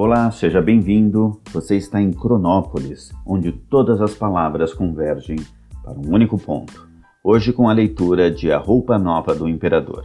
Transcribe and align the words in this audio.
Olá, 0.00 0.30
seja 0.30 0.62
bem-vindo. 0.62 1.40
Você 1.52 1.76
está 1.76 2.00
em 2.00 2.12
Cronópolis, 2.12 3.10
onde 3.26 3.50
todas 3.50 4.00
as 4.00 4.14
palavras 4.14 4.72
convergem 4.72 5.38
para 5.82 5.98
um 5.98 6.14
único 6.14 6.38
ponto. 6.38 6.88
Hoje 7.24 7.52
com 7.52 7.68
a 7.68 7.72
leitura 7.72 8.30
de 8.30 8.52
A 8.52 8.58
Roupa 8.58 8.96
Nova 8.96 9.34
do 9.34 9.48
Imperador, 9.48 10.04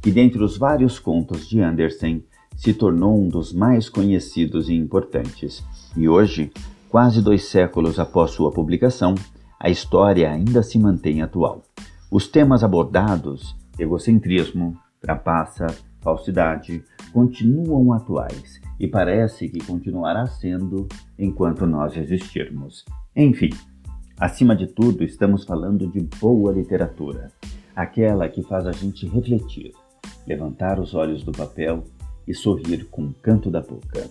que 0.00 0.12
dentre 0.12 0.40
os 0.40 0.56
vários 0.56 1.00
contos 1.00 1.48
de 1.48 1.60
Andersen 1.60 2.24
se 2.56 2.72
tornou 2.72 3.20
um 3.20 3.26
dos 3.26 3.52
mais 3.52 3.88
conhecidos 3.88 4.68
e 4.68 4.74
importantes. 4.74 5.60
E 5.96 6.08
hoje, 6.08 6.52
quase 6.88 7.20
dois 7.20 7.46
séculos 7.46 7.98
após 7.98 8.30
sua 8.30 8.52
publicação, 8.52 9.16
a 9.58 9.68
história 9.68 10.30
ainda 10.30 10.62
se 10.62 10.78
mantém 10.78 11.20
atual. 11.20 11.62
Os 12.08 12.28
temas 12.28 12.62
abordados, 12.62 13.56
egocentrismo, 13.76 14.76
trapaça, 15.00 15.66
falsidade, 16.00 16.84
continuam 17.12 17.92
atuais 17.92 18.62
e 18.82 18.88
parece 18.88 19.48
que 19.48 19.64
continuará 19.64 20.26
sendo 20.26 20.88
enquanto 21.16 21.64
nós 21.64 21.96
existirmos. 21.96 22.84
Enfim, 23.14 23.50
acima 24.18 24.56
de 24.56 24.66
tudo, 24.66 25.04
estamos 25.04 25.44
falando 25.44 25.86
de 25.86 26.00
boa 26.20 26.50
literatura, 26.50 27.30
aquela 27.76 28.28
que 28.28 28.42
faz 28.42 28.66
a 28.66 28.72
gente 28.72 29.06
refletir, 29.06 29.72
levantar 30.26 30.80
os 30.80 30.94
olhos 30.94 31.22
do 31.22 31.30
papel 31.30 31.84
e 32.26 32.34
sorrir 32.34 32.86
com 32.90 33.04
o 33.04 33.14
canto 33.14 33.52
da 33.52 33.60
boca. 33.60 34.10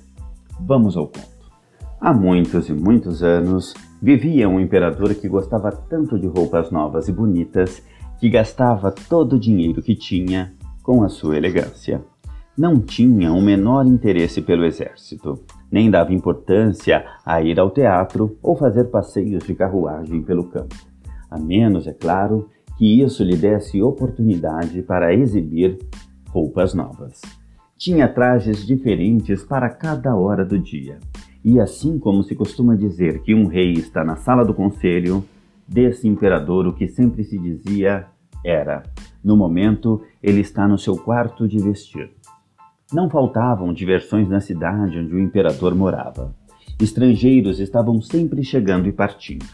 Vamos 0.62 0.96
ao 0.96 1.08
conto. 1.08 1.52
Há 2.00 2.14
muitos 2.14 2.70
e 2.70 2.74
muitos 2.74 3.22
anos 3.22 3.74
vivia 4.02 4.48
um 4.48 4.58
imperador 4.58 5.14
que 5.16 5.28
gostava 5.28 5.70
tanto 5.70 6.18
de 6.18 6.28
roupas 6.28 6.72
novas 6.72 7.10
e 7.10 7.12
bonitas 7.12 7.84
que 8.22 8.30
gastava 8.30 8.90
todo 8.90 9.36
o 9.36 9.40
dinheiro 9.40 9.82
que 9.82 9.96
tinha 9.96 10.54
com 10.82 11.04
a 11.04 11.10
sua 11.10 11.35
elegância. 11.35 12.02
Não 12.57 12.82
tinha 12.82 13.32
o 13.32 13.41
menor 13.41 13.88
interesse 13.88 14.41
pelo 14.41 14.66
exército, 14.66 15.40
nem 15.71 15.90
dava 15.90 16.13
importância 16.13 17.05
a 17.26 17.41
ir 17.41 17.57
ao 17.57 17.71
teatro 17.71 18.38
ou 18.44 18.57
fazer 18.57 18.85
passeios 18.85 19.46
de 19.46 19.55
carruagem 19.55 20.21
pelo 20.21 20.44
campo, 20.44 20.76
a 21.29 21.40
menos, 21.40 21.88
é 21.88 21.94
claro, 21.94 22.49
que 22.77 23.02
isso 23.02 23.24
lhe 23.24 23.38
desse 23.38 23.82
oportunidade 23.82 24.82
para 24.82 25.13
exibir 25.13 25.79
roupas 26.27 26.74
novas. 26.74 27.22
Tinha 27.77 28.07
trajes 28.07 28.66
diferentes 28.66 29.44
para 29.44 29.70
cada 29.70 30.13
hora 30.16 30.44
do 30.44 30.60
dia, 30.60 30.99
e 31.44 31.57
assim 31.57 31.98
como 31.98 32.22
se 32.22 32.35
costuma 32.35 32.76
dizer 32.76 33.22
que 33.22 33.34
um 33.34 33.48
rei 33.48 33.72
está 33.74 34.04
na 34.04 34.18
sala 34.18 34.44
do 34.44 34.54
conselho, 34.54 35.24
desse 35.66 36.05
imperador 36.05 36.68
o 36.68 36.74
que 36.74 36.88
sempre 36.88 37.24
se 37.24 37.38
dizia 37.38 38.07
era: 38.44 38.84
no 39.24 39.38
momento, 39.38 40.02
ele 40.22 40.41
está 40.41 40.68
no 40.68 40.77
seu 40.77 40.98
quarto 40.98 41.48
de 41.48 41.57
vestir. 41.60 42.12
Não 42.94 43.10
faltavam 43.10 43.72
diversões 43.72 44.28
na 44.28 44.42
cidade 44.42 45.00
onde 45.00 45.16
o 45.16 45.20
imperador 45.20 45.74
morava. 45.74 46.36
Estrangeiros 46.78 47.62
estavam 47.62 48.02
sempre 48.02 48.44
chegando 48.44 48.90
e 48.90 48.92
partindo. 48.92 49.46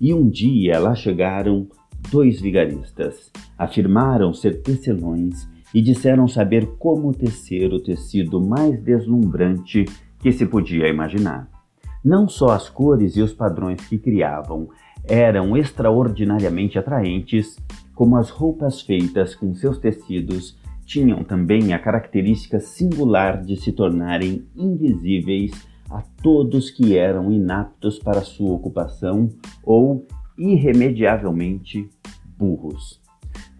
E 0.00 0.14
um 0.14 0.28
dia 0.28 0.78
lá 0.78 0.94
chegaram 0.94 1.66
dois 2.12 2.40
vigaristas. 2.40 3.32
Afirmaram 3.58 4.32
ser 4.32 4.62
tecelões 4.62 5.48
e 5.74 5.82
disseram 5.82 6.28
saber 6.28 6.66
como 6.78 7.12
tecer 7.12 7.72
o 7.72 7.80
tecido 7.80 8.40
mais 8.40 8.80
deslumbrante 8.80 9.86
que 10.20 10.30
se 10.30 10.46
podia 10.46 10.86
imaginar. 10.86 11.48
Não 12.04 12.28
só 12.28 12.50
as 12.50 12.68
cores 12.68 13.16
e 13.16 13.22
os 13.22 13.34
padrões 13.34 13.84
que 13.88 13.98
criavam 13.98 14.68
eram 15.02 15.56
extraordinariamente 15.56 16.78
atraentes, 16.78 17.56
como 17.92 18.16
as 18.16 18.30
roupas 18.30 18.82
feitas 18.82 19.34
com 19.34 19.52
seus 19.52 19.78
tecidos 19.78 20.56
tinham 20.84 21.24
também 21.24 21.72
a 21.72 21.78
característica 21.78 22.60
singular 22.60 23.42
de 23.42 23.56
se 23.56 23.72
tornarem 23.72 24.44
invisíveis 24.56 25.52
a 25.90 26.02
todos 26.22 26.70
que 26.70 26.96
eram 26.96 27.32
inaptos 27.32 27.98
para 27.98 28.22
sua 28.22 28.52
ocupação 28.52 29.28
ou 29.62 30.06
irremediavelmente 30.36 31.88
burros. 32.36 33.00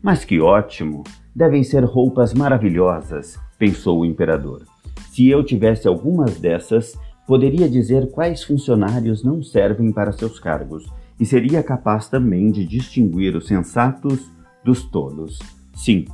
Mas 0.03 0.25
que 0.25 0.41
ótimo! 0.41 1.05
Devem 1.35 1.65
ser 1.65 1.83
roupas 1.85 2.33
maravilhosas, 2.33 3.39
pensou 3.59 4.01
o 4.01 4.05
imperador. 4.05 4.63
Se 5.11 5.29
eu 5.29 5.43
tivesse 5.43 5.89
algumas 5.89 6.39
dessas, 6.39 6.97
poderia 7.27 7.69
dizer 7.69 8.11
quais 8.11 8.45
funcionários 8.45 9.25
não 9.25 9.43
servem 9.43 9.91
para 9.93 10.13
seus 10.13 10.39
cargos 10.39 10.85
e 11.19 11.25
seria 11.25 11.63
capaz 11.63 12.09
também 12.09 12.51
de 12.51 12.65
distinguir 12.65 13.35
os 13.37 13.47
sensatos 13.47 14.31
dos 14.65 14.85
tolos. 14.85 15.39
Sim, 15.75 16.05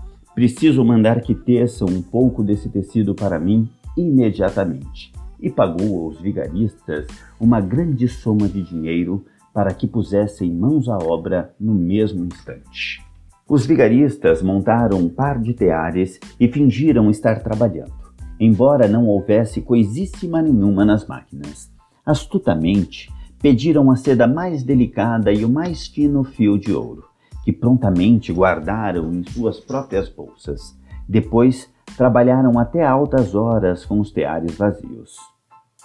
preciso 0.41 0.83
mandar 0.83 1.21
que 1.21 1.35
teçam 1.35 1.87
um 1.87 2.01
pouco 2.01 2.43
desse 2.43 2.71
tecido 2.71 3.15
para 3.15 3.39
mim 3.39 3.69
imediatamente. 3.95 5.13
E 5.39 5.51
pagou 5.51 6.07
aos 6.07 6.19
vigaristas 6.19 7.07
uma 7.39 7.61
grande 7.61 8.09
soma 8.09 8.49
de 8.49 8.63
dinheiro 8.63 9.23
para 9.53 9.75
que 9.75 9.87
pusessem 9.87 10.51
mãos 10.51 10.89
à 10.89 10.97
obra 10.97 11.55
no 11.61 11.75
mesmo 11.75 12.25
instante. 12.25 13.05
Os 13.47 13.67
vigaristas 13.67 14.43
montaram 14.43 14.97
um 14.97 15.11
par 15.11 15.39
de 15.39 15.53
teares 15.53 16.19
e 16.41 16.49
fingiram 16.49 17.11
estar 17.11 17.43
trabalhando, 17.43 17.93
embora 18.41 18.89
não 18.89 19.09
houvesse 19.09 19.61
coisíssima 19.61 20.41
nenhuma 20.41 20.87
nas 20.87 21.07
máquinas. 21.07 21.71
Astutamente, 22.07 23.13
pediram 23.43 23.91
a 23.91 23.97
seda 23.97 24.27
mais 24.27 24.63
delicada 24.63 25.31
e 25.31 25.45
o 25.45 25.51
mais 25.51 25.87
fino 25.87 26.25
fio 26.25 26.59
de 26.59 26.73
ouro, 26.73 27.10
que 27.45 27.53
prontamente 27.53 28.33
guardaram 28.33 29.13
em 29.13 29.25
suas 29.25 29.59
próprias 29.61 30.09
bolsas. 30.09 30.79
Depois, 31.09 31.71
trabalharam 31.97 32.59
até 32.59 32.85
altas 32.85 33.35
horas 33.35 33.85
com 33.85 34.01
os 34.01 34.11
teares 34.11 34.57
vazios. 34.57 35.17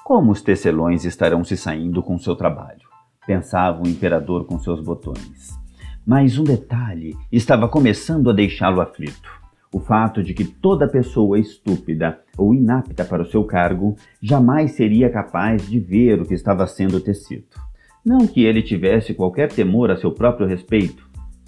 Como 0.04 0.32
os 0.32 0.42
tecelões 0.42 1.06
estarão 1.06 1.44
se 1.44 1.58
saindo 1.58 2.04
com 2.04 2.20
seu 2.20 2.36
trabalho? 2.36 2.86
Pensava 3.26 3.82
o 3.82 3.88
imperador 3.88 4.46
com 4.46 4.60
seus 4.60 4.80
botões. 4.80 5.58
Mas 6.06 6.38
um 6.38 6.44
detalhe 6.44 7.16
estava 7.32 7.68
começando 7.68 8.30
a 8.30 8.34
deixá-lo 8.34 8.82
aflito 8.82 9.46
o 9.76 9.80
fato 9.82 10.24
de 10.24 10.34
que 10.34 10.46
toda 10.46 10.88
pessoa 10.88 11.38
estúpida 11.38 12.22
ou 12.38 12.56
inapta 12.56 13.04
para 13.04 13.22
o 13.22 13.26
seu 13.26 13.44
cargo 13.44 13.98
jamais 14.22 14.72
seria 14.72 15.10
capaz 15.10 15.68
de 15.68 15.82
ver 15.82 16.22
o 16.22 16.26
que 16.26 16.34
estava 16.34 16.66
sendo 16.66 16.98
tecido. 17.02 17.48
Não 18.06 18.26
que 18.26 18.46
ele 18.46 18.64
tivesse 18.64 19.14
qualquer 19.14 19.52
temor 19.52 19.92
a 19.92 19.98
seu 19.98 20.14
próprio 20.14 20.48
respeito, 20.48 21.05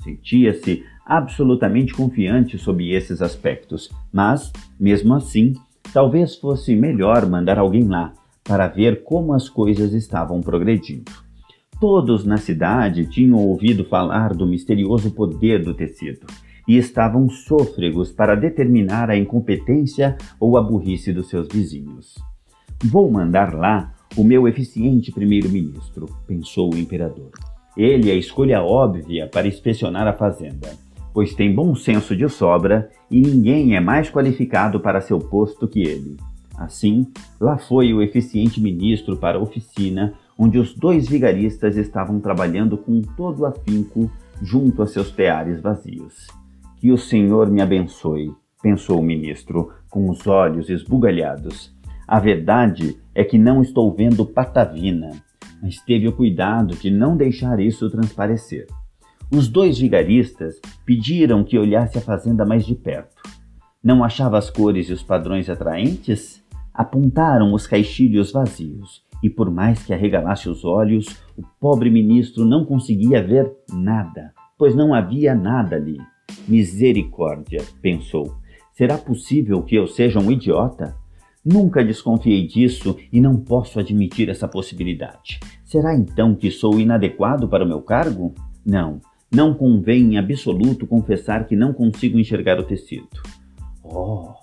sentia-se 0.08 0.86
absolutamente 1.06 1.94
confiante 1.94 2.58
sobre 2.58 2.92
esses 2.92 3.22
aspectos, 3.22 3.90
mas, 4.12 4.52
mesmo 4.80 5.14
assim, 5.14 5.54
talvez 5.94 6.36
fosse 6.36 6.76
melhor 6.76 7.26
mandar 7.26 7.60
alguém 7.60 7.84
lá 7.88 8.14
para 8.44 8.68
ver 8.68 9.04
como 9.04 9.34
as 9.34 9.50
coisas 9.50 9.94
estavam 9.94 10.42
progredindo. 10.42 11.12
Todos 11.80 12.26
na 12.26 12.38
cidade 12.38 13.06
tinham 13.06 13.38
ouvido 13.38 13.86
falar 13.86 14.34
do 14.34 14.48
misterioso 14.48 15.12
poder 15.12 15.64
do 15.64 15.74
tecido 15.74 16.26
e 16.68 16.78
estavam 16.78 17.30
sôfregos 17.30 18.12
para 18.12 18.36
determinar 18.36 19.10
a 19.10 19.18
incompetência 19.18 20.18
ou 20.40 20.58
a 20.58 20.62
burrice 20.62 21.14
dos 21.14 21.30
seus 21.30 21.48
vizinhos. 21.48 22.16
Vou 22.84 23.10
mandar 23.12 23.54
lá 23.54 23.94
o 24.16 24.24
meu 24.24 24.48
eficiente 24.48 25.12
primeiro-ministro, 25.12 26.08
pensou 26.26 26.74
o 26.74 26.78
imperador. 26.78 27.32
Ele 27.78 28.10
é 28.10 28.14
a 28.14 28.18
escolha 28.18 28.64
óbvia 28.64 29.30
para 29.32 29.48
inspecionar 29.48 30.08
a 30.08 30.14
fazenda, 30.14 30.76
pois 31.14 31.36
tem 31.36 31.54
bom 31.54 31.76
senso 31.76 32.16
de 32.16 32.28
sobra 32.28 32.90
e 33.10 33.22
ninguém 33.22 33.76
é 33.76 33.80
mais 33.80 34.10
qualificado 34.10 34.80
para 34.80 35.00
seu 35.00 35.20
posto 35.20 35.68
que 35.68 35.82
ele. 35.82 36.18
Assim, 36.58 37.06
lá 37.40 37.56
foi 37.56 37.94
o 37.94 38.02
eficiente 38.02 38.60
ministro 38.60 39.16
para 39.16 39.38
a 39.38 39.42
oficina, 39.42 40.16
onde 40.36 40.58
os 40.58 40.74
dois 40.74 41.08
vigaristas 41.08 41.78
estavam 41.78 42.20
trabalhando 42.20 42.78
com 42.80 43.00
todo 43.16 43.46
afinco 43.46 44.12
junto 44.42 44.82
a 44.82 44.88
seus 44.88 45.12
teares 45.12 45.62
vazios. 45.62 46.28
Que 46.78 46.92
o 46.92 46.98
Senhor 46.98 47.48
me 47.48 47.62
abençoe, 47.62 48.34
pensou 48.62 49.00
o 49.00 49.04
ministro, 49.04 49.72
com 49.88 50.10
os 50.10 50.26
olhos 50.26 50.68
esbugalhados. 50.70 51.72
A 52.08 52.20
verdade 52.20 52.98
é 53.14 53.24
que 53.24 53.38
não 53.38 53.62
estou 53.62 53.94
vendo 53.94 54.26
patavina, 54.26 55.12
mas 55.62 55.78
teve 55.82 56.08
o 56.08 56.14
cuidado 56.14 56.76
de 56.76 56.90
não 56.90 57.16
deixar 57.16 57.60
isso 57.60 57.90
transparecer. 57.90 58.68
Os 59.32 59.48
dois 59.48 59.78
vigaristas 59.78 60.60
pediram 60.86 61.44
que 61.44 61.58
olhasse 61.58 61.98
a 61.98 62.02
fazenda 62.02 62.46
mais 62.46 62.66
de 62.66 62.76
perto. 62.76 63.22
Não 63.84 64.04
achava 64.04 64.38
as 64.38 64.50
cores 64.50 64.90
e 64.90 64.94
os 64.94 65.04
padrões 65.04 65.50
atraentes? 65.50 66.44
Apontaram 66.74 67.54
os 67.54 67.68
caixilhos 67.68 68.32
vazios, 68.32 69.04
e 69.22 69.30
por 69.30 69.50
mais 69.50 69.84
que 69.84 69.94
arregalasse 69.94 70.48
os 70.48 70.64
olhos, 70.64 71.08
o 71.36 71.44
pobre 71.60 71.90
ministro 71.90 72.46
não 72.46 72.64
conseguia 72.64 73.22
ver 73.22 73.52
nada, 73.74 74.34
pois 74.58 74.76
não 74.76 74.94
havia 74.94 75.34
nada 75.34 75.76
ali. 75.76 75.98
Misericórdia, 76.48 77.64
pensou. 77.82 78.36
Será 78.74 78.98
possível 78.98 79.64
que 79.64 79.76
eu 79.76 79.88
seja 79.88 80.20
um 80.20 80.32
idiota? 80.32 80.96
Nunca 81.50 81.82
desconfiei 81.82 82.46
disso 82.46 82.98
e 83.10 83.22
não 83.22 83.38
posso 83.38 83.80
admitir 83.80 84.28
essa 84.28 84.50
possibilidade. 84.50 85.40
Será 85.64 85.96
então 85.96 86.36
que 86.36 86.52
sou 86.52 86.78
inadequado 86.78 87.48
para 87.48 87.64
o 87.64 87.68
meu 87.68 87.82
cargo? 87.82 88.34
Não, 88.66 89.00
não 89.32 89.54
convém 89.54 90.16
em 90.16 90.18
absoluto 90.18 90.86
confessar 90.86 91.46
que 91.46 91.56
não 91.56 91.72
consigo 91.72 92.20
enxergar 92.20 92.60
o 92.60 92.64
tecido. 92.64 93.08
Oh, 93.82 94.34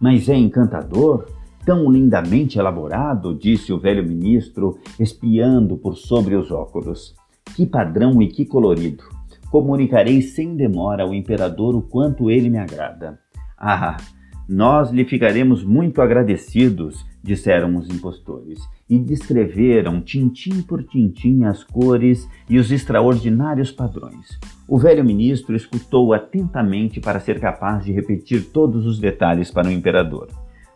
mas 0.00 0.30
é 0.30 0.34
encantador! 0.34 1.26
tão 1.66 1.90
lindamente 1.90 2.60
elaborado, 2.60 3.34
disse 3.34 3.72
o 3.72 3.78
velho 3.78 4.06
ministro, 4.06 4.78
espiando 5.00 5.76
por 5.76 5.96
sobre 5.96 6.36
os 6.36 6.52
óculos. 6.52 7.16
Que 7.56 7.66
padrão 7.66 8.22
e 8.22 8.28
que 8.28 8.46
colorido! 8.46 9.02
Comunicarei 9.50 10.22
sem 10.22 10.54
demora 10.54 11.02
ao 11.02 11.12
imperador 11.12 11.74
o 11.74 11.82
quanto 11.82 12.30
ele 12.30 12.48
me 12.48 12.58
agrada. 12.58 13.18
Ah, 13.58 13.96
nós 14.48 14.90
lhe 14.90 15.04
ficaremos 15.04 15.64
muito 15.64 16.00
agradecidos, 16.00 17.04
disseram 17.22 17.76
os 17.76 17.88
impostores, 17.90 18.60
e 18.88 18.98
descreveram 18.98 20.00
tintim 20.00 20.62
por 20.62 20.84
tintim 20.84 21.44
as 21.44 21.64
cores 21.64 22.28
e 22.48 22.56
os 22.56 22.70
extraordinários 22.70 23.72
padrões. 23.72 24.38
O 24.68 24.78
velho 24.78 25.04
ministro 25.04 25.56
escutou 25.56 26.14
atentamente 26.14 27.00
para 27.00 27.18
ser 27.18 27.40
capaz 27.40 27.84
de 27.84 27.92
repetir 27.92 28.44
todos 28.52 28.86
os 28.86 29.00
detalhes 29.00 29.50
para 29.50 29.68
o 29.68 29.72
imperador, 29.72 30.28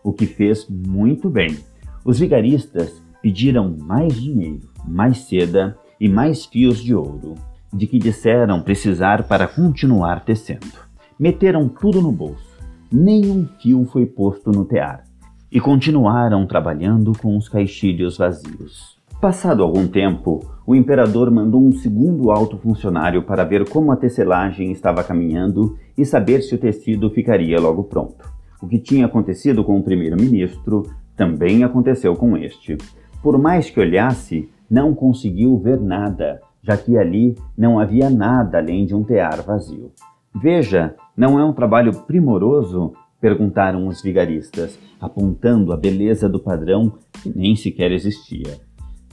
o 0.02 0.12
que 0.12 0.26
fez 0.26 0.69
muito 0.69 1.31
bem. 1.31 1.56
Os 2.05 2.19
vigaristas 2.19 3.00
pediram 3.22 3.76
mais 3.78 4.20
dinheiro, 4.20 4.69
mais 4.88 5.19
seda 5.19 5.78
e 6.00 6.08
mais 6.08 6.44
fios 6.44 6.82
de 6.82 6.93
ouro, 6.93 7.37
de 7.72 7.87
que 7.87 7.99
disseram 7.99 8.62
precisar 8.62 9.28
para 9.28 9.46
continuar 9.46 10.25
tecendo. 10.25 10.90
Meteram 11.19 11.69
tudo 11.69 12.00
no 12.00 12.11
bolso 12.11 12.50
nenhum 12.93 13.47
fio 13.61 13.85
foi 13.85 14.07
posto 14.07 14.51
no 14.51 14.65
tear, 14.65 15.05
e 15.51 15.61
continuaram 15.61 16.47
trabalhando 16.47 17.13
com 17.21 17.37
os 17.37 17.49
caixilhos 17.49 18.19
vazios. 18.19 18.99
Passado 19.21 19.63
algum 19.63 19.87
tempo, 19.87 20.41
o 20.67 20.75
imperador 20.75 21.31
mandou 21.31 21.63
um 21.63 21.73
segundo 21.73 22.31
alto 22.31 22.57
funcionário 22.57 23.23
para 23.23 23.45
ver 23.45 23.69
como 23.69 23.93
a 23.93 23.97
tecelagem 23.97 24.73
estava 24.73 25.05
caminhando 25.05 25.77
e 25.97 26.07
saber 26.07 26.41
se 26.41 26.55
o 26.55 26.59
tecido 26.59 27.11
ficaria 27.11 27.61
logo 27.61 27.85
pronto. 27.85 28.25
O 28.63 28.67
que 28.67 28.79
tinha 28.79 29.07
acontecido 29.07 29.63
com 29.63 29.79
o 29.79 29.83
primeiro-ministro 29.83 30.87
também 31.17 31.65
aconteceu 31.65 32.17
com 32.17 32.37
este. 32.37 32.79
Por 33.23 33.39
mais 33.39 33.69
que 33.69 33.79
olhasse, 33.79 34.49
não 34.71 34.95
conseguiu 34.95 35.59
ver 35.59 35.79
nada, 35.79 36.41
já 36.63 36.77
que 36.77 36.97
ali 36.97 37.37
não 37.57 37.79
havia 37.79 38.09
nada 38.09 38.59
além 38.59 38.87
de 38.87 38.95
um 38.95 39.03
tear 39.03 39.43
vazio. 39.43 39.93
Veja, 40.35 40.94
não 41.17 41.38
é 41.38 41.44
um 41.44 41.53
trabalho 41.53 41.93
primoroso? 42.05 42.93
perguntaram 43.21 43.87
os 43.87 44.00
vigaristas, 44.00 44.79
apontando 44.99 45.73
a 45.73 45.77
beleza 45.77 46.29
do 46.29 46.41
padrão 46.41 46.94
que 47.23 47.37
nem 47.37 47.55
sequer 47.55 47.93
existia. 47.93 48.59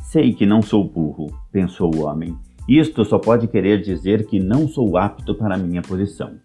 Sei 0.01 0.31
que 0.33 0.45
não 0.45 0.61
sou 0.61 0.87
burro, 0.87 1.27
pensou 1.51 1.93
o 1.93 2.05
homem. 2.05 2.37
Isto 2.69 3.03
só 3.03 3.19
pode 3.19 3.47
querer 3.47 3.81
dizer 3.81 4.25
que 4.25 4.39
não 4.39 4.67
sou 4.67 4.95
apto 4.95 5.35
para 5.35 5.55
a 5.55 5.57
minha 5.57 5.81
posição. 5.81 6.35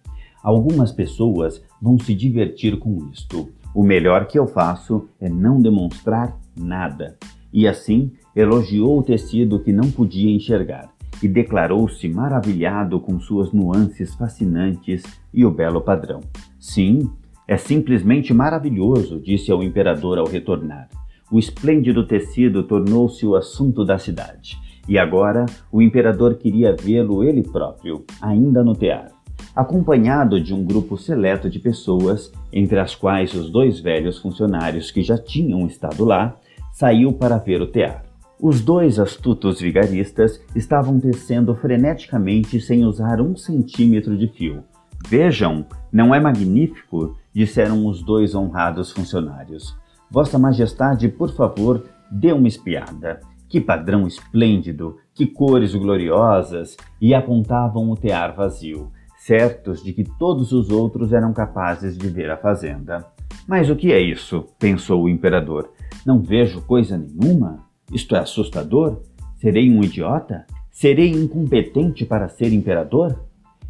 Algumas 0.42 0.90
pessoas 0.90 1.62
vão 1.80 1.98
se 1.98 2.14
divertir 2.14 2.78
com 2.78 3.08
isto. 3.12 3.50
O 3.72 3.84
melhor 3.84 4.26
que 4.26 4.38
eu 4.38 4.46
faço 4.46 5.08
é 5.20 5.28
não 5.28 5.60
demonstrar 5.60 6.36
nada. 6.56 7.16
E 7.52 7.68
assim 7.68 8.10
elogiou 8.34 8.98
o 8.98 9.02
tecido 9.02 9.60
que 9.60 9.72
não 9.72 9.90
podia 9.90 10.34
enxergar 10.34 10.91
e 11.22 11.28
declarou-se 11.28 12.08
maravilhado 12.08 12.98
com 13.00 13.20
suas 13.20 13.52
nuances 13.52 14.14
fascinantes 14.14 15.02
e 15.32 15.44
o 15.44 15.50
belo 15.50 15.80
padrão. 15.80 16.20
Sim, 16.58 17.10
é 17.46 17.56
simplesmente 17.56 18.32
maravilhoso, 18.34 19.20
disse 19.20 19.50
ao 19.52 19.62
imperador 19.62 20.18
ao 20.18 20.26
retornar. 20.26 20.88
O 21.30 21.38
esplêndido 21.38 22.06
tecido 22.06 22.62
tornou-se 22.62 23.24
o 23.26 23.34
assunto 23.34 23.84
da 23.84 23.98
cidade, 23.98 24.58
e 24.88 24.98
agora 24.98 25.46
o 25.70 25.80
imperador 25.80 26.34
queria 26.34 26.74
vê-lo 26.74 27.24
ele 27.24 27.42
próprio, 27.42 28.04
ainda 28.20 28.62
no 28.62 28.74
teatro, 28.74 29.14
acompanhado 29.54 30.40
de 30.40 30.52
um 30.52 30.64
grupo 30.64 30.98
seleto 30.98 31.48
de 31.48 31.58
pessoas, 31.58 32.32
entre 32.52 32.78
as 32.78 32.94
quais 32.94 33.32
os 33.32 33.50
dois 33.50 33.80
velhos 33.80 34.18
funcionários 34.18 34.90
que 34.90 35.02
já 35.02 35.16
tinham 35.16 35.66
estado 35.66 36.04
lá, 36.04 36.36
saiu 36.72 37.12
para 37.12 37.38
ver 37.38 37.62
o 37.62 37.66
teatro. 37.66 38.11
Os 38.44 38.60
dois 38.60 38.98
astutos 38.98 39.60
vigaristas 39.60 40.42
estavam 40.52 40.98
tecendo 40.98 41.54
freneticamente 41.54 42.60
sem 42.60 42.84
usar 42.84 43.20
um 43.20 43.36
centímetro 43.36 44.18
de 44.18 44.26
fio. 44.26 44.64
Vejam, 45.06 45.64
não 45.92 46.12
é 46.12 46.18
magnífico? 46.18 47.16
disseram 47.32 47.86
os 47.86 48.02
dois 48.02 48.34
honrados 48.34 48.90
funcionários. 48.90 49.76
Vossa 50.10 50.40
Majestade, 50.40 51.08
por 51.08 51.32
favor, 51.32 51.84
dê 52.10 52.32
uma 52.32 52.48
espiada. 52.48 53.20
Que 53.48 53.60
padrão 53.60 54.08
esplêndido, 54.08 54.96
que 55.14 55.24
cores 55.24 55.72
gloriosas! 55.72 56.76
E 57.00 57.14
apontavam 57.14 57.92
o 57.92 57.96
tear 57.96 58.34
vazio, 58.34 58.90
certos 59.18 59.84
de 59.84 59.92
que 59.92 60.02
todos 60.18 60.50
os 60.50 60.68
outros 60.68 61.12
eram 61.12 61.32
capazes 61.32 61.96
de 61.96 62.08
ver 62.08 62.28
a 62.28 62.36
fazenda. 62.36 63.06
Mas 63.46 63.70
o 63.70 63.76
que 63.76 63.92
é 63.92 64.00
isso? 64.00 64.46
pensou 64.58 65.04
o 65.04 65.08
imperador. 65.08 65.70
Não 66.04 66.20
vejo 66.20 66.60
coisa 66.62 66.98
nenhuma. 66.98 67.70
Isto 67.92 68.16
é 68.16 68.20
assustador? 68.20 69.02
Serei 69.36 69.70
um 69.70 69.82
idiota? 69.82 70.46
Serei 70.70 71.10
incompetente 71.10 72.06
para 72.06 72.28
ser 72.28 72.52
imperador? 72.52 73.20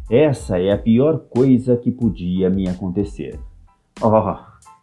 Essa 0.09 0.57
é 0.59 0.71
a 0.71 0.77
pior 0.77 1.19
coisa 1.29 1.75
que 1.75 1.91
podia 1.91 2.49
me 2.49 2.67
acontecer. 2.69 3.39
Oh, 4.01 4.11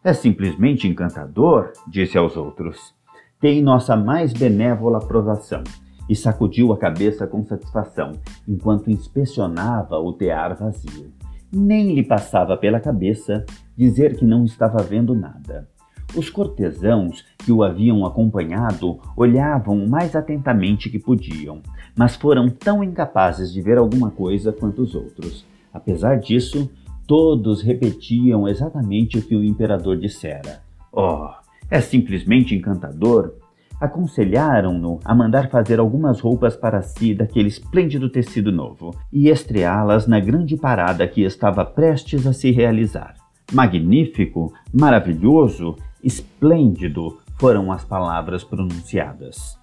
é 0.05 0.13
simplesmente 0.13 0.87
encantador, 0.87 1.73
disse 1.89 2.19
aos 2.19 2.37
outros. 2.37 2.95
Tem 3.41 3.63
nossa 3.63 3.97
mais 3.97 4.33
benévola 4.33 4.99
aprovação. 4.99 5.65
E 6.09 6.17
sacudiu 6.17 6.73
a 6.73 6.77
cabeça 6.77 7.27
com 7.27 7.45
satisfação, 7.45 8.13
enquanto 8.47 8.91
inspecionava 8.91 9.97
o 9.97 10.13
tear 10.13 10.57
vazio. 10.57 11.13
Nem 11.53 11.95
lhe 11.95 12.03
passava 12.03 12.57
pela 12.57 12.81
cabeça 12.81 13.45
dizer 13.77 14.17
que 14.17 14.25
não 14.25 14.45
estava 14.45 14.83
vendo 14.83 15.15
nada. 15.15 15.69
Os 16.15 16.29
cortesãos 16.29 17.25
que 17.39 17.53
o 17.53 17.63
haviam 17.63 18.05
acompanhado 18.05 18.99
olhavam 19.17 19.85
o 19.85 19.89
mais 19.89 20.17
atentamente 20.17 20.91
que 20.91 20.99
podiam, 20.99 21.63
mas 21.97 22.17
foram 22.17 22.49
tão 22.49 22.83
incapazes 22.83 23.53
de 23.53 23.63
ver 23.63 23.79
alguma 23.79 24.11
coisa 24.11 24.53
quanto 24.53 24.83
os 24.83 24.95
outros. 24.95 25.47
Apesar 25.73 26.19
disso, 26.19 26.69
todos 27.07 27.63
repetiam 27.63 28.49
exatamente 28.49 29.19
o 29.19 29.23
que 29.23 29.37
o 29.37 29.45
imperador 29.45 29.97
dissera. 29.97 30.63
Oh, 30.93 31.29
é 31.71 31.81
simplesmente 31.81 32.57
encantador! 32.57 33.35
Aconselharam-no 33.81 34.99
a 35.05 35.15
mandar 35.15 35.49
fazer 35.49 35.79
algumas 35.79 36.21
roupas 36.21 36.55
para 36.55 36.83
si 36.83 37.15
daquele 37.15 37.49
esplêndido 37.49 38.11
tecido 38.11 38.53
novo 38.53 38.95
e 39.13 39.29
estreá-las 39.29 40.07
na 40.07 40.21
grande 40.21 40.57
parada 40.57 41.07
que 41.07 41.23
estava 41.23 41.65
prestes 41.65 42.27
a 42.27 42.33
se 42.33 42.51
realizar. 42.51 43.15
Magnífico, 43.53 44.53
maravilhoso 44.73 45.77
Esplêndido 46.03 47.19
foram 47.39 47.71
as 47.71 47.85
palavras 47.85 48.43
pronunciadas. 48.43 49.59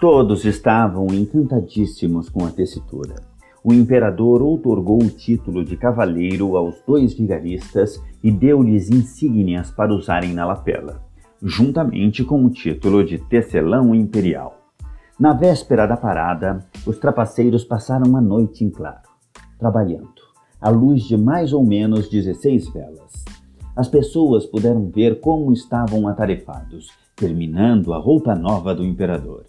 Todos 0.00 0.44
estavam 0.44 1.06
encantadíssimos 1.08 2.28
com 2.28 2.44
a 2.44 2.50
tessitura. 2.50 3.14
O 3.62 3.72
imperador 3.72 4.42
outorgou 4.42 5.00
o 5.00 5.10
título 5.10 5.64
de 5.64 5.76
cavaleiro 5.76 6.56
aos 6.56 6.80
dois 6.86 7.14
vigaristas 7.14 8.02
e 8.22 8.30
deu-lhes 8.30 8.90
insígnias 8.90 9.70
para 9.70 9.94
usarem 9.94 10.32
na 10.32 10.44
lapela, 10.44 11.00
juntamente 11.40 12.24
com 12.24 12.44
o 12.44 12.50
título 12.50 13.04
de 13.04 13.18
tecelão 13.18 13.94
imperial. 13.94 14.58
Na 15.18 15.32
véspera 15.32 15.86
da 15.86 15.96
parada, 15.96 16.66
os 16.86 16.98
trapaceiros 16.98 17.64
passaram 17.64 18.16
a 18.16 18.20
noite 18.20 18.64
em 18.64 18.70
claro, 18.70 19.08
trabalhando, 19.58 20.22
à 20.60 20.70
luz 20.70 21.02
de 21.02 21.16
mais 21.16 21.52
ou 21.52 21.64
menos 21.64 22.08
16 22.08 22.68
velas. 22.72 23.37
As 23.78 23.86
pessoas 23.86 24.44
puderam 24.44 24.90
ver 24.90 25.20
como 25.20 25.52
estavam 25.52 26.08
atarefados, 26.08 26.88
terminando 27.14 27.94
a 27.94 27.96
roupa 27.96 28.34
nova 28.34 28.74
do 28.74 28.84
imperador. 28.84 29.44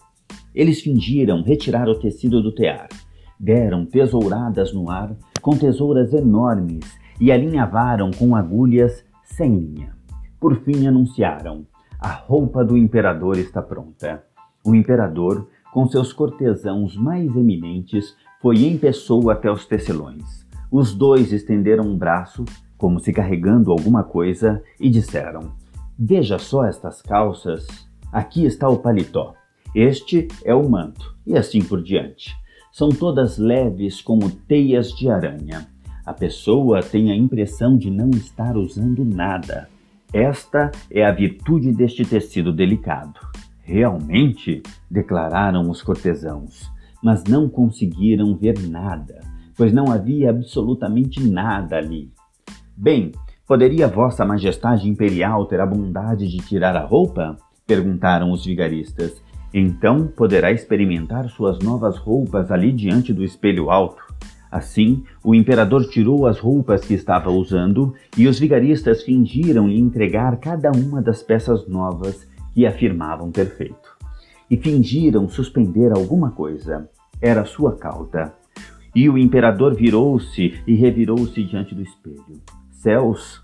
Eles 0.53 0.81
fingiram 0.81 1.41
retirar 1.41 1.89
o 1.89 2.00
tecido 2.00 2.39
do 2.39 2.51
tear, 2.51 2.89
deram 3.39 3.88
tesouradas 3.88 4.71
no 4.71 4.91
ar 4.91 5.15
com 5.41 5.57
tesouras 5.57 6.13
enormes 6.13 6.86
e 7.19 7.31
alinhavaram 7.31 8.12
com 8.12 8.36
agulhas 8.36 9.03
sem 9.24 9.57
linha. 9.57 9.95
Por 10.39 10.57
fim 10.57 10.86
anunciaram: 10.86 11.65
a 12.00 12.12
roupa 12.12 12.63
do 12.63 12.77
imperador 12.77 13.36
está 13.39 13.63
pronta. 13.63 14.24
O 14.63 14.75
imperador, 14.75 15.48
com 15.74 15.88
seus 15.88 16.13
cortesãos 16.13 16.95
mais 16.95 17.36
eminentes, 17.36 18.15
foi 18.39 18.63
em 18.63 18.77
pessoa 18.77 19.33
até 19.33 19.51
os 19.51 19.65
tecelões. 19.65 20.45
Os 20.71 20.93
dois 20.93 21.33
estenderam 21.33 21.86
um 21.86 21.98
braço 21.98 22.45
como 22.79 23.00
se 23.00 23.13
carregando 23.13 23.71
alguma 23.71 24.03
coisa, 24.03 24.63
e 24.79 24.89
disseram: 24.89 25.51
Veja 26.00 26.39
só 26.39 26.65
estas 26.65 27.01
calças. 27.01 27.67
Aqui 28.12 28.45
está 28.45 28.67
o 28.67 28.79
paletó. 28.79 29.36
Este 29.75 30.27
é 30.43 30.55
o 30.55 30.67
manto, 30.67 31.15
e 31.27 31.38
assim 31.38 31.62
por 31.62 31.83
diante. 31.83 32.36
São 32.71 32.89
todas 32.89 33.38
leves 33.38 34.01
como 34.01 34.31
teias 34.31 34.91
de 34.93 35.09
aranha. 35.09 35.67
A 36.05 36.13
pessoa 36.13 36.81
tem 36.81 37.12
a 37.12 37.15
impressão 37.15 37.77
de 37.77 37.91
não 37.91 38.09
estar 38.12 38.57
usando 38.57 39.05
nada. 39.05 39.69
Esta 40.12 40.71
é 40.89 41.05
a 41.05 41.12
virtude 41.12 41.71
deste 41.71 42.03
tecido 42.03 42.51
delicado. 42.51 43.19
Realmente, 43.62 44.63
declararam 44.89 45.69
os 45.69 45.83
cortesãos, 45.83 46.71
mas 47.03 47.24
não 47.25 47.48
conseguiram 47.48 48.36
ver 48.36 48.57
nada, 48.67 49.21
pois 49.55 49.71
não 49.71 49.91
havia 49.91 50.31
absolutamente 50.31 51.21
nada 51.21 51.77
ali. 51.77 52.12
Bem, 52.81 53.12
Poderia 53.45 53.89
Vossa 53.89 54.24
Majestade 54.24 54.88
Imperial 54.88 55.45
ter 55.48 55.59
a 55.59 55.65
bondade 55.65 56.29
de 56.29 56.38
tirar 56.38 56.77
a 56.77 56.86
roupa? 56.86 57.36
perguntaram 57.67 58.31
os 58.31 58.45
vigaristas. 58.45 59.21
Então 59.53 60.07
poderá 60.07 60.50
experimentar 60.50 61.27
suas 61.27 61.59
novas 61.59 61.98
roupas 61.98 62.50
ali 62.51 62.71
diante 62.71 63.12
do 63.12 63.21
espelho 63.21 63.69
alto. 63.69 64.01
Assim, 64.50 65.03
o 65.21 65.36
imperador 65.36 65.89
tirou 65.89 66.25
as 66.25 66.39
roupas 66.39 66.86
que 66.86 66.93
estava 66.93 67.29
usando 67.29 67.93
e 68.17 68.29
os 68.29 68.39
vigaristas 68.39 69.03
fingiram 69.03 69.67
lhe 69.67 69.77
entregar 69.77 70.38
cada 70.38 70.71
uma 70.71 71.01
das 71.01 71.21
peças 71.21 71.67
novas 71.67 72.25
que 72.53 72.65
afirmavam 72.65 73.29
ter 73.29 73.48
feito. 73.57 73.98
E 74.50 74.55
fingiram 74.55 75.27
suspender 75.27 75.91
alguma 75.91 76.31
coisa. 76.31 76.89
Era 77.19 77.43
sua 77.43 77.75
cauda. 77.75 78.33
E 78.95 79.09
o 79.09 79.17
imperador 79.17 79.75
virou-se 79.75 80.53
e 80.65 80.75
revirou-se 80.75 81.43
diante 81.43 81.75
do 81.75 81.81
espelho. 81.81 82.39
Céus, 82.79 83.41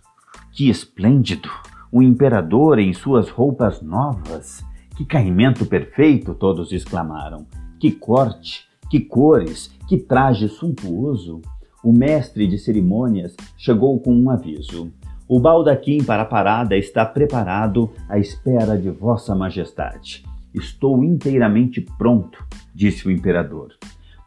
que 0.53 0.69
esplêndido! 0.69 1.49
O 1.91 2.01
imperador 2.01 2.79
em 2.79 2.93
suas 2.93 3.29
roupas 3.29 3.81
novas. 3.81 4.63
Que 4.95 5.03
caimento 5.03 5.65
perfeito! 5.65 6.33
Todos 6.33 6.71
exclamaram. 6.71 7.45
Que 7.77 7.91
corte! 7.91 8.65
Que 8.89 9.01
cores! 9.01 9.75
Que 9.89 9.97
traje 9.97 10.47
suntuoso! 10.47 11.41
O 11.83 11.91
mestre 11.91 12.47
de 12.47 12.57
cerimônias 12.57 13.35
chegou 13.57 13.99
com 13.99 14.15
um 14.15 14.29
aviso. 14.29 14.89
O 15.27 15.37
baldaquim 15.37 16.01
para 16.01 16.21
a 16.21 16.25
parada 16.25 16.77
está 16.77 17.05
preparado 17.05 17.91
à 18.07 18.17
espera 18.17 18.77
de 18.77 18.89
Vossa 18.89 19.35
Majestade. 19.35 20.23
Estou 20.53 21.03
inteiramente 21.03 21.81
pronto, 21.97 22.41
disse 22.73 23.05
o 23.05 23.11
imperador. 23.11 23.73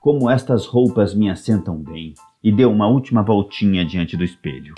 Como 0.02 0.28
estas 0.28 0.66
roupas 0.66 1.14
me 1.14 1.30
assentam 1.30 1.78
bem, 1.78 2.12
e 2.42 2.52
deu 2.52 2.71
uma 2.71 2.88
última 2.88 3.23
voltinha 3.23 3.85
diante 3.85 4.16
do 4.16 4.25
espelho 4.25 4.75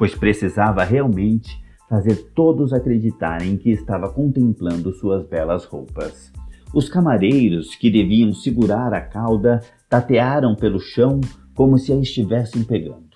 pois 0.00 0.14
precisava 0.14 0.82
realmente 0.82 1.62
fazer 1.86 2.30
todos 2.34 2.72
acreditarem 2.72 3.58
que 3.58 3.68
estava 3.70 4.10
contemplando 4.10 4.94
suas 4.94 5.28
belas 5.28 5.66
roupas. 5.66 6.32
Os 6.72 6.88
camareiros, 6.88 7.74
que 7.74 7.90
deviam 7.90 8.32
segurar 8.32 8.94
a 8.94 9.02
cauda, 9.02 9.60
tatearam 9.90 10.54
pelo 10.54 10.80
chão 10.80 11.20
como 11.54 11.76
se 11.76 11.92
a 11.92 11.96
estivessem 11.96 12.64
pegando. 12.64 13.10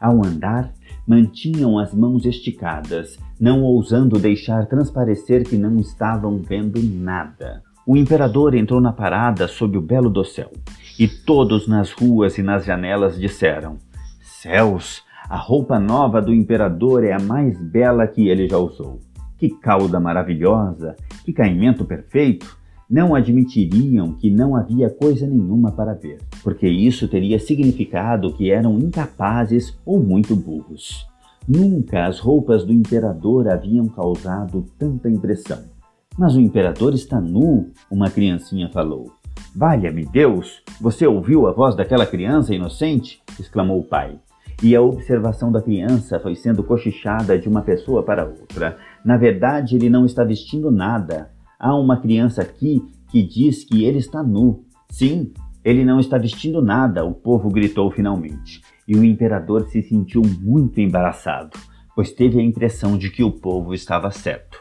Ao 0.00 0.24
andar, 0.24 0.72
mantinham 1.06 1.78
as 1.78 1.92
mãos 1.92 2.24
esticadas, 2.24 3.18
não 3.38 3.62
ousando 3.62 4.18
deixar 4.18 4.64
transparecer 4.64 5.46
que 5.46 5.58
não 5.58 5.76
estavam 5.76 6.38
vendo 6.38 6.82
nada. 6.82 7.62
O 7.86 7.96
imperador 7.96 8.54
entrou 8.54 8.80
na 8.80 8.92
parada 8.92 9.48
sob 9.48 9.78
o 9.78 9.80
belo 9.80 10.10
dossel, 10.10 10.50
e 10.98 11.08
todos 11.08 11.66
nas 11.66 11.92
ruas 11.92 12.36
e 12.36 12.42
nas 12.42 12.64
janelas 12.64 13.18
disseram: 13.18 13.78
Céus, 14.20 15.02
a 15.28 15.36
roupa 15.36 15.78
nova 15.78 16.20
do 16.20 16.34
imperador 16.34 17.04
é 17.04 17.12
a 17.12 17.18
mais 17.18 17.58
bela 17.60 18.06
que 18.06 18.28
ele 18.28 18.48
já 18.48 18.58
usou. 18.58 19.00
Que 19.38 19.48
cauda 19.48 19.98
maravilhosa! 19.98 20.94
Que 21.24 21.32
caimento 21.32 21.84
perfeito! 21.84 22.58
Não 22.88 23.14
admitiriam 23.14 24.12
que 24.12 24.28
não 24.28 24.56
havia 24.56 24.90
coisa 24.90 25.26
nenhuma 25.26 25.70
para 25.70 25.94
ver, 25.94 26.18
porque 26.42 26.68
isso 26.68 27.08
teria 27.08 27.38
significado 27.38 28.34
que 28.34 28.50
eram 28.50 28.78
incapazes 28.78 29.78
ou 29.86 30.02
muito 30.02 30.34
burros. 30.36 31.06
Nunca 31.48 32.06
as 32.06 32.18
roupas 32.18 32.64
do 32.64 32.72
imperador 32.72 33.48
haviam 33.48 33.86
causado 33.86 34.66
tanta 34.76 35.08
impressão. 35.08 35.79
Mas 36.20 36.36
o 36.36 36.40
imperador 36.40 36.92
está 36.92 37.18
nu, 37.18 37.70
uma 37.90 38.10
criancinha 38.10 38.68
falou. 38.68 39.10
Valha-me 39.56 40.04
Deus! 40.04 40.62
Você 40.78 41.06
ouviu 41.06 41.46
a 41.46 41.52
voz 41.52 41.74
daquela 41.74 42.04
criança 42.04 42.54
inocente? 42.54 43.22
exclamou 43.38 43.80
o 43.80 43.84
pai 43.84 44.20
e 44.62 44.76
a 44.76 44.82
observação 44.82 45.50
da 45.50 45.62
criança 45.62 46.20
foi 46.20 46.36
sendo 46.36 46.62
cochichada 46.62 47.38
de 47.38 47.48
uma 47.48 47.62
pessoa 47.62 48.02
para 48.02 48.26
outra. 48.26 48.76
Na 49.02 49.16
verdade, 49.16 49.76
ele 49.76 49.88
não 49.88 50.04
está 50.04 50.22
vestindo 50.22 50.70
nada. 50.70 51.30
Há 51.58 51.74
uma 51.74 51.98
criança 51.98 52.42
aqui 52.42 52.84
que 53.08 53.22
diz 53.22 53.64
que 53.64 53.86
ele 53.86 53.96
está 53.96 54.22
nu. 54.22 54.62
Sim, 54.90 55.32
ele 55.64 55.86
não 55.86 55.98
está 55.98 56.18
vestindo 56.18 56.60
nada, 56.60 57.02
o 57.02 57.14
povo 57.14 57.48
gritou 57.48 57.90
finalmente. 57.90 58.60
E 58.86 58.94
o 58.94 59.02
imperador 59.02 59.70
se 59.70 59.80
sentiu 59.80 60.20
muito 60.42 60.82
embaraçado, 60.82 61.58
pois 61.96 62.12
teve 62.12 62.38
a 62.38 62.44
impressão 62.44 62.98
de 62.98 63.08
que 63.08 63.24
o 63.24 63.30
povo 63.30 63.72
estava 63.72 64.10
certo. 64.10 64.58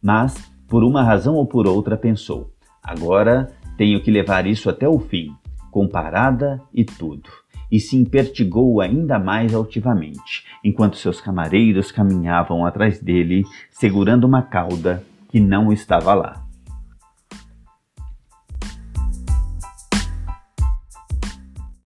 Mas, 0.00 0.50
por 0.70 0.82
uma 0.82 1.02
razão 1.02 1.34
ou 1.34 1.44
por 1.44 1.66
outra, 1.66 1.98
pensou: 1.98 2.50
agora 2.82 3.52
tenho 3.76 4.00
que 4.00 4.10
levar 4.10 4.46
isso 4.46 4.70
até 4.70 4.88
o 4.88 4.98
fim, 4.98 5.34
com 5.70 5.86
parada 5.86 6.58
e 6.72 6.84
tudo 6.84 7.28
e 7.70 7.78
se 7.78 7.96
impertigou 7.96 8.80
ainda 8.80 9.18
mais 9.18 9.54
altivamente, 9.54 10.44
enquanto 10.64 10.96
seus 10.96 11.20
camareiros 11.20 11.92
caminhavam 11.92 12.66
atrás 12.66 13.00
dele, 13.00 13.44
segurando 13.70 14.24
uma 14.24 14.42
cauda 14.42 15.04
que 15.28 15.38
não 15.38 15.72
estava 15.72 16.12
lá. 16.12 16.49